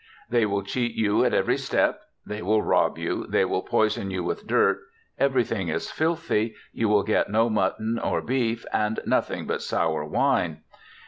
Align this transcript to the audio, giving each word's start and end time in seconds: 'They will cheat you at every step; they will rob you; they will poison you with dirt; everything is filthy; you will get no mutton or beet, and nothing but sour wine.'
'They 0.31 0.47
will 0.47 0.63
cheat 0.63 0.95
you 0.95 1.23
at 1.23 1.31
every 1.31 1.57
step; 1.59 2.01
they 2.25 2.41
will 2.41 2.63
rob 2.63 2.97
you; 2.97 3.27
they 3.27 3.45
will 3.45 3.61
poison 3.61 4.09
you 4.09 4.23
with 4.23 4.47
dirt; 4.47 4.79
everything 5.19 5.67
is 5.67 5.91
filthy; 5.91 6.55
you 6.73 6.89
will 6.89 7.03
get 7.03 7.29
no 7.29 7.51
mutton 7.51 7.99
or 7.99 8.19
beet, 8.23 8.65
and 8.73 8.99
nothing 9.05 9.45
but 9.45 9.61
sour 9.61 10.03
wine.' 10.03 10.63